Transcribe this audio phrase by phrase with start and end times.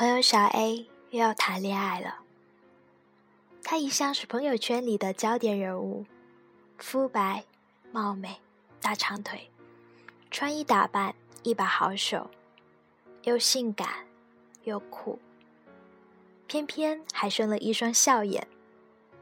[0.00, 2.20] 朋友小 A 又要谈恋爱了。
[3.62, 6.06] 她一向是朋友圈里的焦点人物，
[6.78, 7.44] 肤白、
[7.92, 8.40] 貌美、
[8.80, 9.50] 大长腿，
[10.30, 12.30] 穿衣打扮一把好手，
[13.24, 13.86] 又性感
[14.64, 15.18] 又酷，
[16.46, 18.48] 偏偏还生了一双笑眼，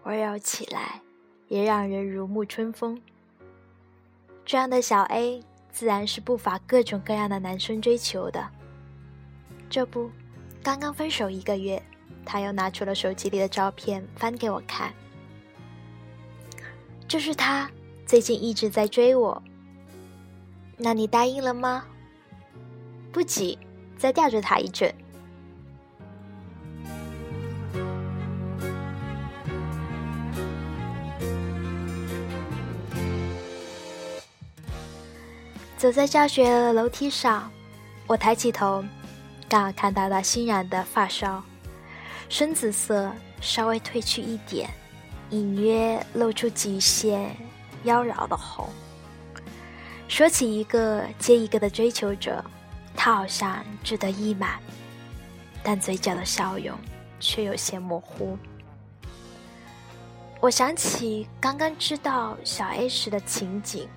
[0.05, 1.01] 温柔起来
[1.49, 3.03] 也让人如沐春风。
[4.45, 8.49] 这样的小 A 自然是不乏各种各样的男生追求的。
[9.69, 10.09] 这不，
[10.69, 11.83] 刚刚分手一个月，
[12.27, 14.93] 他又拿出了手机里的照片翻给我看。
[17.09, 17.71] 这是他
[18.05, 19.43] 最近一直在追我。
[20.77, 21.87] 那你答应了吗？
[23.11, 23.59] 不急，
[23.97, 24.95] 再吊着他一阵。
[35.79, 37.51] 走在教学楼梯上，
[38.07, 38.85] 我抬起头，
[39.49, 41.43] 刚好看到他新染的发梢，
[42.29, 43.11] 深紫色，
[43.41, 44.69] 稍微褪去一点，
[45.31, 47.35] 隐约露出几线
[47.85, 48.69] 妖娆的红。
[50.07, 52.45] 说起一个接一个的追求者，
[52.95, 54.59] 他好像志得意满，
[55.63, 56.79] 但嘴角的笑容
[57.19, 58.37] 却有些模糊。
[60.41, 63.89] 我想起刚刚知道小 A 时的情景。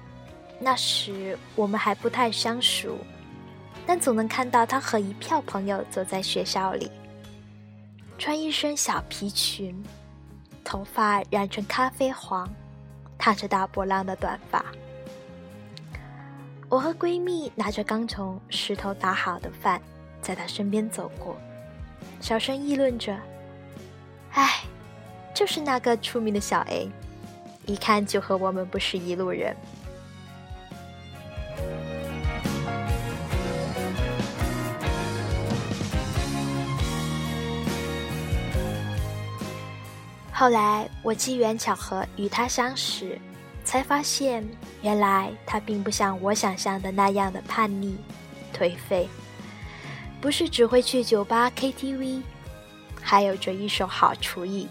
[0.64, 2.96] 那时我们还不太相熟，
[3.86, 6.90] 但总能看到他和一票朋友走在学校里，
[8.18, 9.84] 穿一身小皮裙，
[10.64, 12.48] 头发染成咖啡黄，
[13.18, 14.64] 烫着大波浪的短发。
[16.70, 19.82] 我和闺蜜拿着刚从石头打好的饭，
[20.22, 21.36] 在他身边走过，
[22.22, 23.18] 小声议论着
[24.32, 24.64] ：“哎，
[25.34, 26.90] 就是那个出名的小 A，
[27.66, 29.54] 一看就和我们不是一路人。”
[40.42, 43.16] 后来我机缘巧合与他相识，
[43.64, 44.44] 才发现
[44.82, 47.96] 原来他并不像我想象的那样的叛逆、
[48.52, 49.08] 颓废，
[50.20, 52.24] 不是只会去酒吧 KTV，
[53.00, 54.68] 还有着一手好厨艺，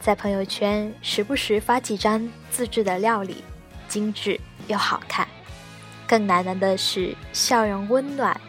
[0.00, 3.44] 在朋友圈时不时发几张自制的料理，
[3.86, 5.28] 精致又好看。
[6.04, 8.40] 更难得的是笑容温暖，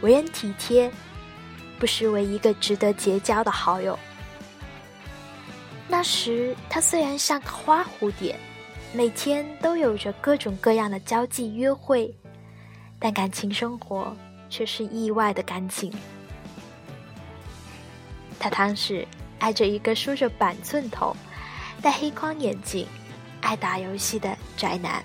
[0.00, 0.90] 为人体贴，
[1.78, 3.98] 不失为一个值得结交的好友。
[5.96, 8.36] 那时，他虽然像个花蝴蝶，
[8.92, 12.12] 每天都有着各种各样的交际约会，
[12.98, 14.12] 但感情生活
[14.50, 15.94] 却是意外的干净。
[18.40, 19.06] 他当时
[19.38, 21.16] 爱着一个梳着板寸头、
[21.80, 22.88] 戴黑框眼镜、
[23.40, 25.00] 爱打游戏的宅男。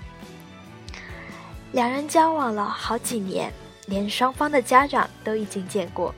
[1.71, 3.53] 两人交往了好几年，
[3.85, 6.11] 连双方的家长都已经见过。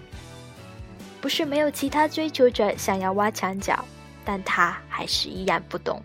[1.20, 3.84] 不是没有其他追求者想要挖墙脚。
[4.24, 6.02] 但他还是依然不懂。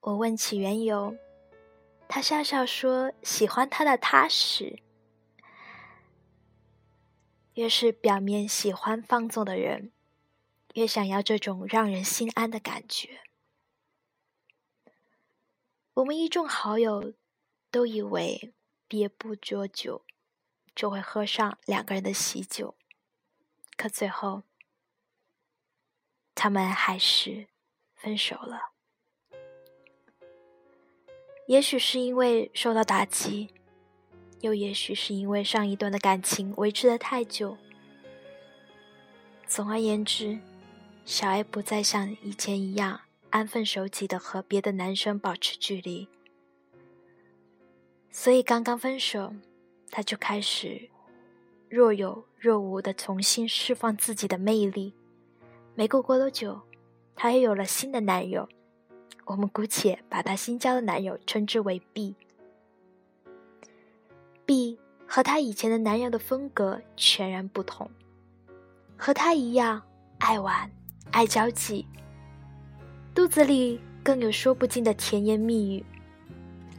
[0.00, 1.16] 我问起缘由，
[2.08, 4.80] 他笑笑说：“喜欢他的踏实。
[7.54, 9.92] 越是表面喜欢放纵的人，
[10.74, 13.20] 越想要这种让人心安的感觉。”
[15.94, 17.12] 我们一众好友
[17.70, 18.52] 都以为。
[18.92, 20.04] 毕业不多久，
[20.74, 22.76] 就会喝上两个人的喜酒，
[23.74, 24.42] 可最后，
[26.34, 27.48] 他们还是
[27.94, 28.72] 分手了。
[31.46, 33.54] 也许是因为受到打击，
[34.42, 37.56] 又也许是因为上一段的感情维持的太久。
[39.46, 40.38] 总而言之，
[41.06, 46.10] 小艾不再像以前一样安分守己的和别的男生保持距离。
[48.14, 49.32] 所以刚刚分手，
[49.90, 50.90] 他就开始
[51.70, 54.94] 若有若无的重新释放自己的魅力。
[55.74, 56.60] 没过过多久，
[57.16, 58.46] 他又有了新的男友，
[59.24, 62.14] 我们姑且把他新交的男友称之为 B。
[64.44, 67.90] B 和他以前的男友的风格全然不同，
[68.98, 69.82] 和他一样
[70.18, 70.70] 爱玩、
[71.10, 71.86] 爱交际，
[73.14, 75.82] 肚子里更有说不尽的甜言蜜语。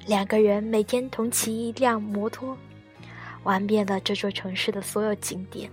[0.06, 2.58] 两个人每天同骑一辆摩托，
[3.44, 5.70] 玩遍了这座城市的所有景点。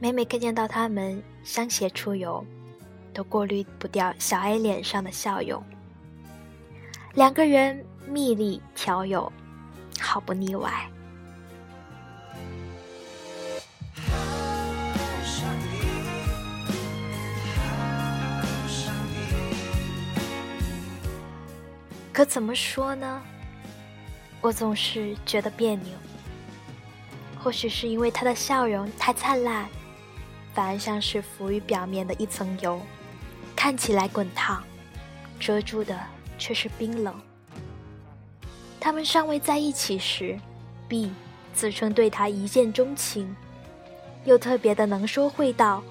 [0.00, 2.44] 每每看见到他们相携出游，
[3.14, 5.62] 都过滤不掉小 A 脸上的笑容。
[7.14, 9.32] 两个人蜜里调油，
[10.00, 10.90] 毫不腻歪。
[22.12, 23.22] 可怎么说呢？
[24.40, 25.92] 我总是觉得别扭。
[27.42, 29.66] 或许是因为他的笑容太灿烂，
[30.54, 32.80] 反而像是浮于表面的一层油，
[33.56, 34.62] 看起来滚烫，
[35.40, 35.98] 遮住的
[36.38, 37.14] 却是冰冷。
[38.78, 40.38] 他们尚未在一起时
[40.88, 41.12] ，B
[41.54, 43.34] 自称对他一见钟情，
[44.24, 45.82] 又特别的能说会道。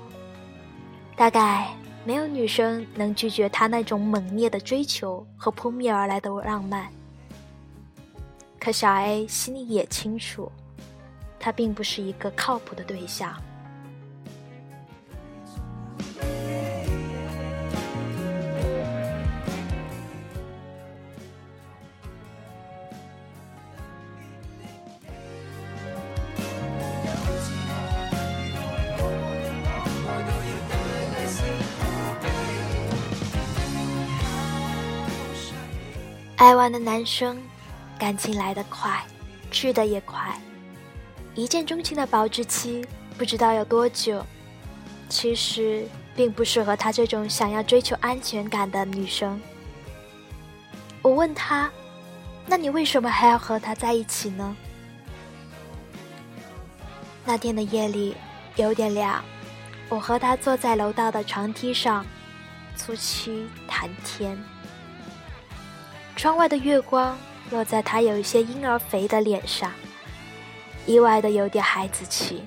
[1.16, 1.74] 大概
[2.04, 6.88] 没有女生能拒绝他那种猛烈的追求和扑面而来的浪漫。
[8.60, 10.52] 可小 A 心里也清楚。
[11.42, 13.36] 他并不是一个靠谱的对象。
[36.42, 37.40] 爱玩的男生，
[38.00, 39.06] 感情来得快，
[39.52, 40.36] 去得也快。
[41.36, 42.84] 一见钟情的保质期
[43.16, 44.26] 不知道有多久，
[45.08, 49.40] 其实并不适合他这种想要追求安全感的女生。
[51.04, 51.70] 我问他
[52.48, 54.58] ：“那你为什么还要和他在一起呢？”
[57.24, 58.16] 那天的夜里
[58.56, 59.24] 有点凉，
[59.90, 62.04] 我和他坐在楼道的长梯上，
[62.76, 64.36] 促膝谈天。
[66.22, 67.18] 窗外的月光
[67.50, 69.72] 落在他有一些婴儿肥的脸上。
[70.86, 72.44] 意外的有点孩子气，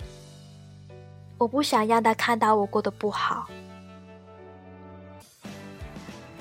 [1.39, 3.49] 我不想让他看到我过得不好，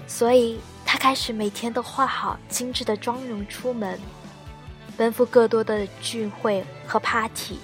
[0.06, 4.00] 所以他开始每天都化好精致的妆容出门，
[4.96, 7.58] 奔赴更多的聚会和 party，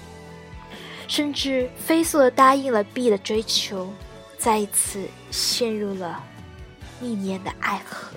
[1.08, 3.94] 甚至飞速的答应了 B 的追求，
[4.36, 6.24] 再一次陷入了
[7.02, 8.10] 历年的爱河。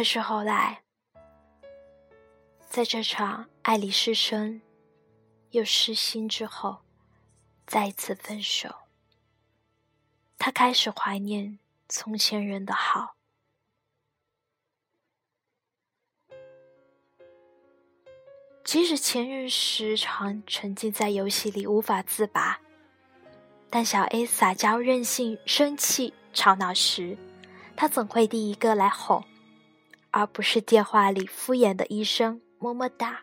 [0.00, 0.82] 可是后来，
[2.70, 4.62] 在这场爱里失身
[5.50, 6.78] 又失心之后，
[7.66, 8.74] 再一次分手。
[10.38, 13.16] 他开始怀念从前人的好，
[18.64, 22.62] 即使前任时常沉浸在游戏里无法自拔，
[23.68, 27.18] 但小 A 撒娇、任性、生气、吵闹时，
[27.76, 29.22] 他总会第一个来哄。
[30.10, 33.22] 而不是电话里敷衍的一声“么么哒”。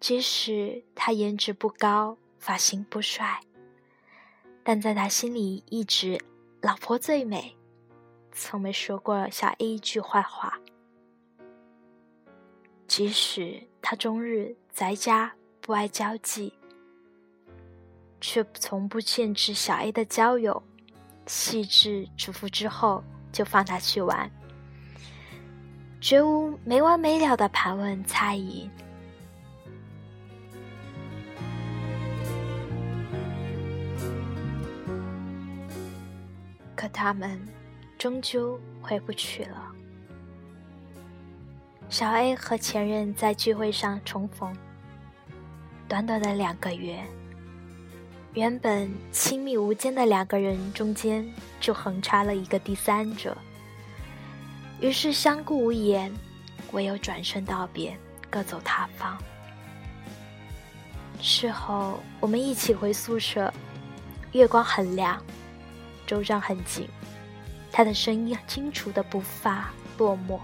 [0.00, 3.40] 即使他颜值不高，发型不帅，
[4.62, 6.20] 但在他心里一直
[6.60, 7.56] “老婆最美”，
[8.32, 10.58] 从没说过小 A 一句坏话。
[12.86, 16.52] 即使他终日宅家，不爱交际，
[18.20, 20.62] 却从不限制小 A 的交友，
[21.26, 24.30] 细致嘱咐之后就放他去玩。
[26.04, 28.68] 绝无没完没了的盘问猜疑，
[36.76, 37.40] 可他们
[37.96, 39.72] 终究回不去了。
[41.88, 44.54] 小 A 和前任在聚会上重逢，
[45.88, 47.02] 短短的两个月，
[48.34, 51.26] 原本亲密无间的两个人中间
[51.60, 53.34] 就横插了一个第三者。
[54.84, 56.12] 于是相顾无言，
[56.72, 57.98] 唯有转身道别，
[58.28, 59.16] 各走他方。
[61.22, 63.50] 事后我们一起回宿舍，
[64.32, 65.18] 月光很亮，
[66.06, 66.86] 周章很紧，
[67.72, 70.38] 他的声音清楚的不发落寞。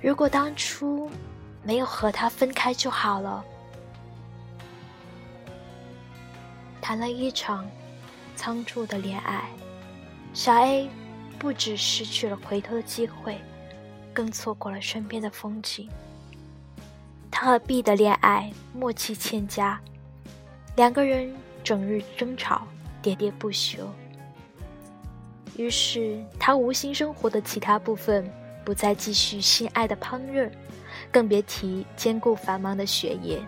[0.00, 1.10] 如果当初
[1.64, 3.44] 没有和他分开就好了。
[6.80, 7.68] 谈了一场
[8.36, 9.50] 仓促的恋爱，
[10.32, 10.88] 小 A。
[11.38, 13.38] 不止失去了回头的机会，
[14.12, 15.88] 更错过了身边的风景。
[17.30, 19.80] 他和 B 的恋爱默契欠佳，
[20.74, 22.66] 两个人整日争吵，
[23.02, 23.88] 喋喋不休。
[25.56, 28.28] 于是他无心生活的其他部分，
[28.64, 30.50] 不再继续心爱的烹饪，
[31.12, 33.40] 更别提兼顾繁忙的学业。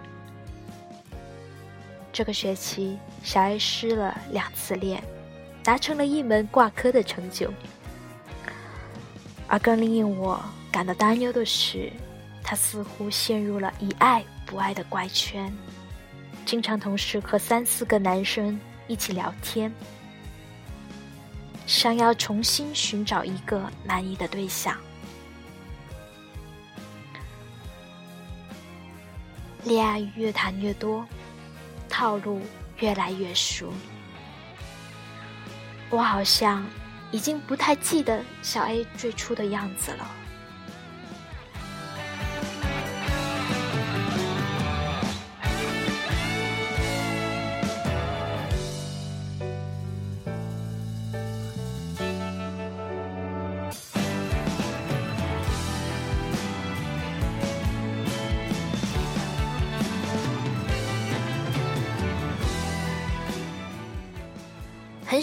[2.12, 5.02] 这个学期，小 A 失了两次恋，
[5.64, 7.52] 达成了一门挂科的成就。
[9.50, 10.40] 而更令我
[10.70, 11.90] 感到担忧的是
[12.40, 15.52] 他似乎陷入了以爱不爱的怪圈。
[16.46, 19.72] 经常同时和三四个男生一起聊天
[21.66, 24.76] 想要重新寻找一个满意的对象。
[29.64, 31.04] 恋爱越谈越多
[31.88, 32.40] 套路
[32.78, 33.72] 越来越熟。
[35.90, 36.64] 我好像
[37.10, 40.10] 已经不太记得小 A 最初的样子了。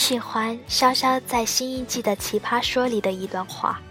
[0.07, 3.81] 喜欢潇潇在新一季的《奇葩说》里的一段话：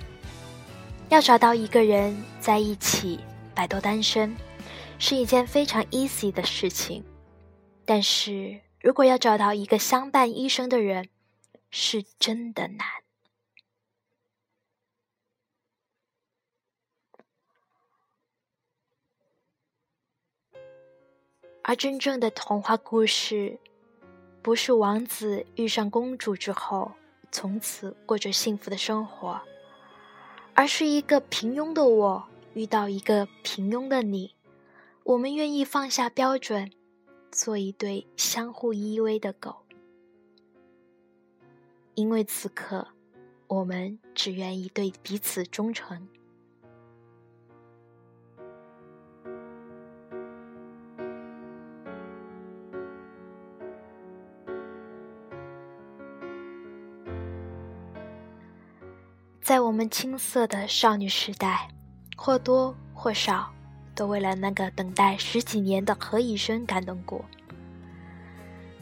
[1.11, 3.20] 要找到一个人在一起，
[3.54, 4.35] 摆脱单身，
[4.99, 7.02] 是一件非常 easy 的事情；
[7.85, 11.11] 但是如果要找到一个相伴一生的人，
[11.70, 12.87] 是真的难。
[21.62, 23.58] 而真正的童话故事。
[24.47, 26.93] 不是王子遇上公主之后，
[27.33, 29.41] 从此过着幸福的生活，
[30.55, 34.37] 而是一个平庸的我遇到一个平庸的你，
[35.03, 36.71] 我们愿意放下标准，
[37.33, 39.65] 做一对相互依偎的狗，
[41.97, 42.87] 因为此刻，
[43.49, 46.07] 我们只愿意对彼此忠诚。
[59.47, 61.69] 在我们青涩的少女时代，
[62.17, 63.49] 或多或少
[63.95, 67.25] 都为了那个等待十几年的何以琛感动过。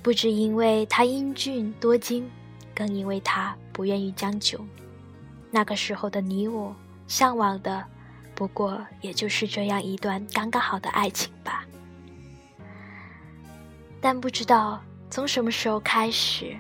[0.03, 2.31] 不只因为他英俊多金，
[2.75, 4.59] 更因为他不愿意将就。
[5.51, 6.75] 那个时候的你我，
[7.07, 7.85] 向往的
[8.35, 11.63] 不过也就是这样一段刚刚好的爱情吧。
[14.01, 16.57] 但不知道从什么时候开始，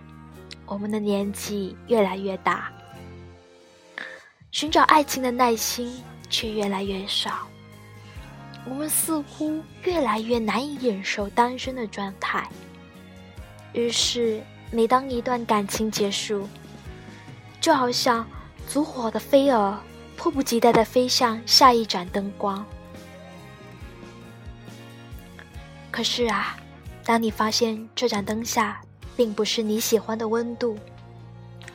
[0.66, 2.70] 我们的年纪越来越大。
[4.54, 7.48] 寻找爱情的耐心却越来越少，
[8.64, 12.48] 我们似乎越来越难以忍受单身的状态。
[13.72, 16.48] 于是，每当一段感情结束，
[17.60, 18.24] 就好像
[18.68, 19.76] 烛火的飞蛾，
[20.16, 22.64] 迫不及待地飞向下一盏灯光。
[25.90, 26.56] 可是啊，
[27.04, 28.80] 当你发现这盏灯下
[29.16, 30.78] 并不是你喜欢的温度，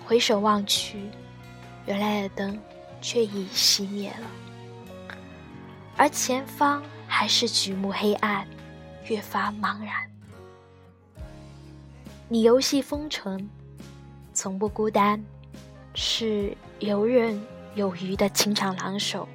[0.05, 1.01] 回首望去。
[1.85, 2.59] 原来的灯
[3.01, 5.15] 却已熄灭了，
[5.97, 8.47] 而前方还是举目黑暗，
[9.07, 9.93] 越发茫然。
[12.27, 13.49] 你游戏风尘，
[14.33, 15.23] 从不孤单，
[15.95, 17.41] 是游刃
[17.75, 19.27] 有余的情场狼手。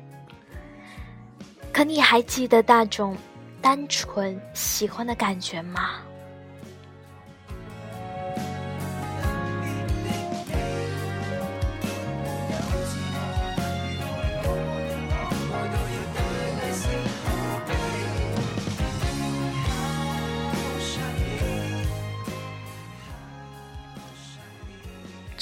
[1.73, 3.17] 可你还记得那种
[3.61, 6.01] 单纯喜欢的感觉吗？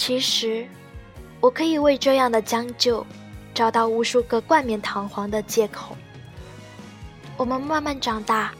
[0.05, 0.67] 其实，
[1.41, 3.07] 我可以为这样的将就，
[3.55, 5.97] 找到无数个冠冕堂皇的借口。
[7.37, 8.53] 我们慢慢长大，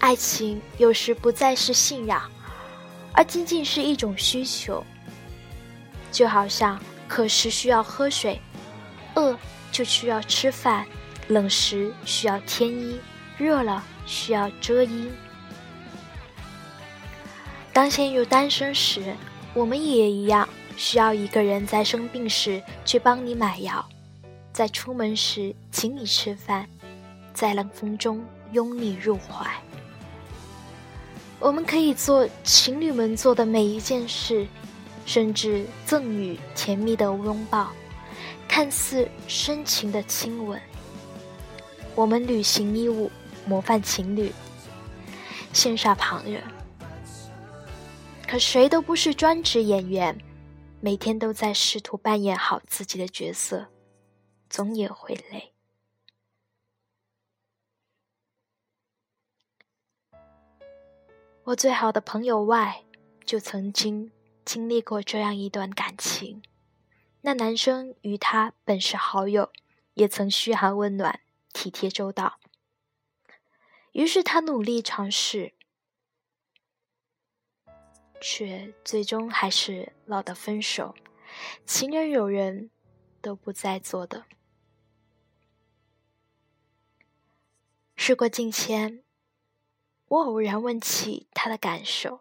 [0.00, 2.28] 爱情有时不再是信仰，
[3.12, 4.84] 而仅仅是一种需求。
[6.10, 8.40] 就好像渴时需要喝水，
[9.14, 9.38] 饿
[9.70, 10.84] 就需要吃饭，
[11.28, 12.98] 冷时需要添衣，
[13.38, 15.08] 热了需要遮衣。
[17.72, 19.14] 当陷入单身时，
[19.54, 20.48] 我们也一样。
[20.80, 23.86] 需要一个人在生病时去帮你买药，
[24.50, 26.66] 在出门时请你吃饭，
[27.34, 29.46] 在冷风中拥你入怀。
[31.38, 34.46] 我们可以做情侣们做的每一件事，
[35.04, 37.68] 甚至赠予甜蜜的拥抱，
[38.48, 40.58] 看似深情的亲吻。
[41.94, 43.10] 我们履行义务，
[43.44, 44.32] 模范情侣，
[45.52, 46.42] 羡煞旁人。
[48.26, 50.18] 可谁都不是专职演员。
[50.82, 53.70] 每天都在试图扮演好自己的角色，
[54.48, 55.52] 总也会累。
[61.44, 62.84] 我最好的朋友外，
[63.26, 64.10] 就曾经
[64.42, 66.42] 经历过这样一段感情。
[67.20, 69.52] 那男生与他本是好友，
[69.92, 71.20] 也曾嘘寒问暖、
[71.52, 72.40] 体贴周到。
[73.92, 75.52] 于是他努力尝试。
[78.20, 80.94] 却最终还是闹得分手，
[81.64, 82.70] 情人有人，
[83.20, 84.26] 都不再做的。
[87.96, 89.02] 事过境迁，
[90.08, 92.20] 我偶然问起他的感受，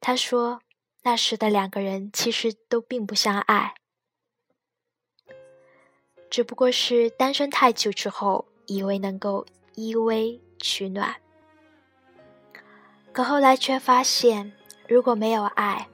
[0.00, 0.62] 他说
[1.02, 3.74] 那时的两个人其实都并不相爱，
[6.28, 11.20] 只不过是单身太久之后，以为能够依偎取暖，
[13.14, 14.52] 可后来却发现，
[14.88, 15.88] 如果没有爱，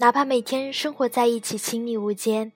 [0.00, 2.52] 哪怕每天生活在一起亲密无间，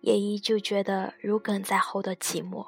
[0.00, 2.66] 也依旧觉得如鲠在喉的寂寞。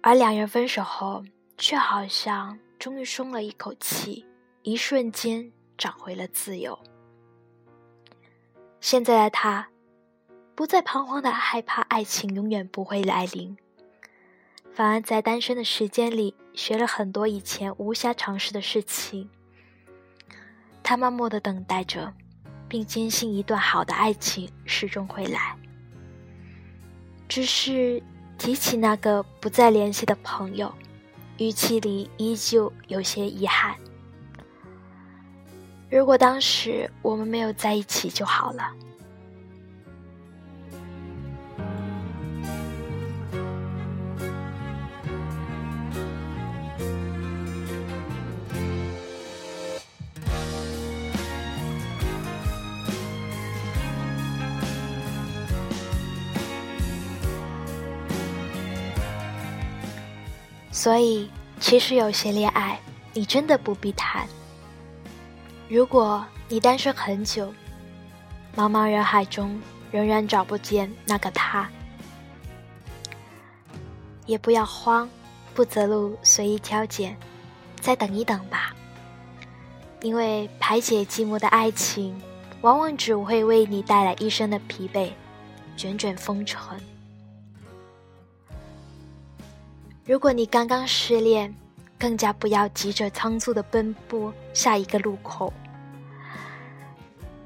[0.00, 1.24] 而两人分手后，
[1.58, 4.24] 却好像终于松了一口气，
[4.62, 6.78] 一瞬间找回了自由。
[8.80, 9.70] 现在的他，
[10.54, 13.56] 不再彷徨的害怕爱情永远不会来临，
[14.72, 19.28] 反而在单身的时间里学了很多以前无暇尝试的事情。
[20.82, 22.12] 他默默的等待着，
[22.68, 25.56] 并坚信一段好的爱情始终会来。
[27.28, 28.02] 只是。
[28.38, 30.72] 提起那个不再联系的朋友，
[31.38, 33.76] 语气里依旧有些遗憾。
[35.88, 38.74] 如果当时我们没有在一起就好了。
[60.82, 62.76] 所以，其实有些恋爱，
[63.12, 64.26] 你真的不必谈。
[65.68, 67.54] 如果你单身很久，
[68.56, 69.62] 茫茫人海中
[69.92, 71.70] 仍然找不见那个他，
[74.26, 75.08] 也不要慌，
[75.54, 77.16] 不择路，随意挑拣，
[77.80, 78.74] 再等一等吧。
[80.00, 82.20] 因为排解寂寞的爱情，
[82.62, 85.12] 往往只会为你带来一生的疲惫，
[85.76, 86.60] 卷卷风尘。
[90.04, 91.54] 如果你刚刚失恋，
[91.96, 95.52] 更加不要急着仓促的奔波下一个路口。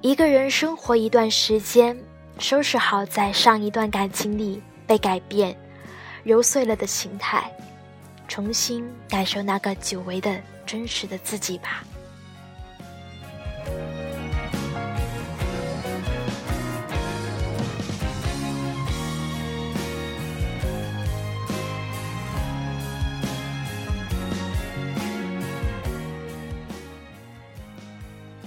[0.00, 1.94] 一个人生活一段时间，
[2.38, 5.54] 收拾好在上一段感情里被改变、
[6.24, 7.52] 揉碎了的心态，
[8.26, 11.84] 重新感受那个久违的真实的自己吧。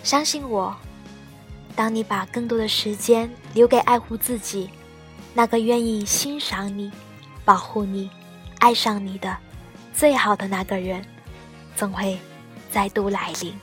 [0.09, 0.75] 相信我，
[1.75, 4.67] 当你把更多的时间留给爱护自己、
[5.35, 6.91] 那个愿意欣赏你、
[7.45, 8.09] 保护你、
[8.57, 9.37] 爱上你的
[9.93, 11.05] 最好的那个人，
[11.75, 12.17] 总会
[12.71, 13.53] 再度来临。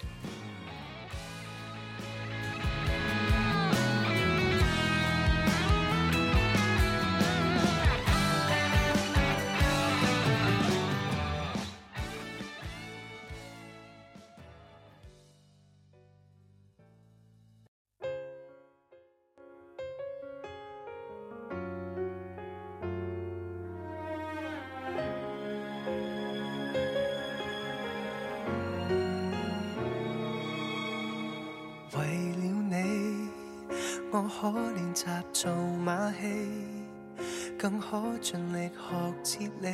[37.58, 39.68] 更可尽力学哲理，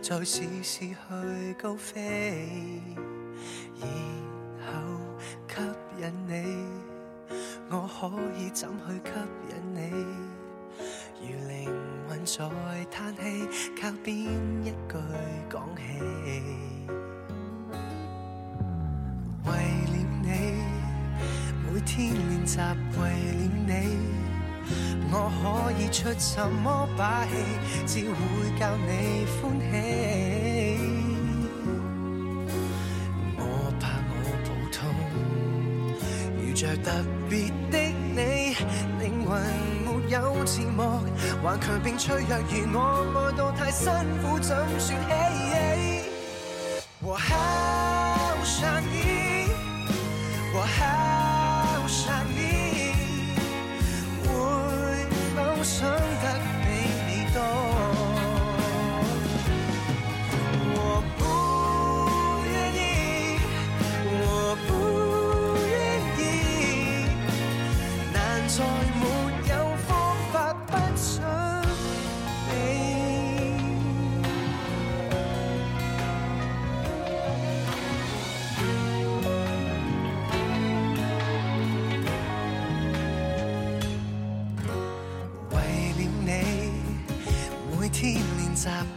[0.00, 0.94] 再试试去
[1.60, 2.80] 高飞，
[3.80, 4.76] 然后
[5.48, 5.54] 吸
[6.00, 6.32] 引你。
[7.68, 7.98] 我可
[8.38, 9.10] 以怎去吸
[9.50, 9.78] 引你？
[11.20, 11.58] 如灵
[12.08, 12.38] 魂在
[12.92, 13.20] 叹气，
[13.80, 14.16] 靠边
[14.64, 14.96] 一句
[15.50, 15.82] 讲起？
[19.44, 20.26] 为了你，
[21.64, 22.56] 每天练习
[23.00, 23.00] 为
[23.32, 24.25] 了你。
[25.10, 27.30] 我可以出什么把戏，
[27.86, 28.14] 只会
[28.58, 29.72] 教你欢喜。
[33.38, 33.40] 我
[33.80, 34.12] 怕我
[34.44, 34.78] 普通，
[36.42, 36.90] 遇着特
[37.28, 37.74] 别的
[38.14, 38.56] 你，
[39.00, 39.40] 灵魂
[39.84, 40.78] 没有字幕，
[41.42, 42.78] 顽强并脆弱如我，
[43.18, 43.84] 爱到太辛
[44.22, 44.94] 苦，怎算喜？
[47.00, 47.26] 我好
[48.44, 48.94] 想你，
[50.52, 51.15] 我好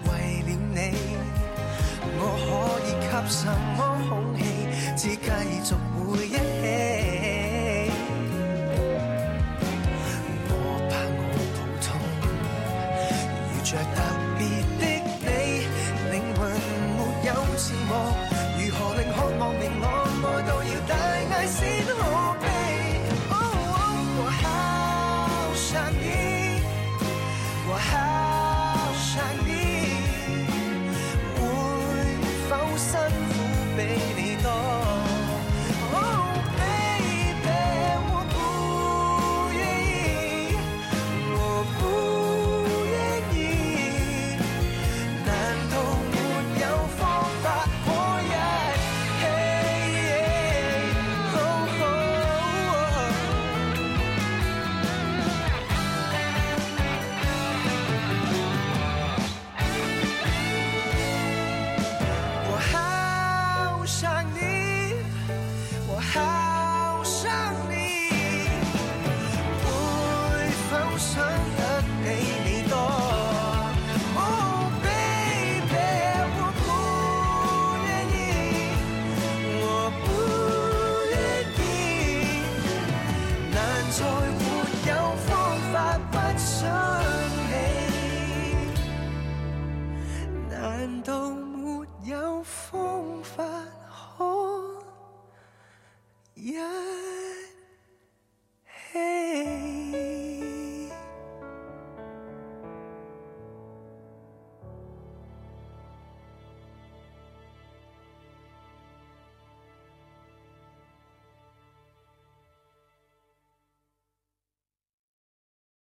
[0.06, 0.98] 为了你
[2.18, 2.50] 我可
[2.88, 3.46] 以给什
[3.78, 3.89] 么
[33.70, 34.99] 苦比你多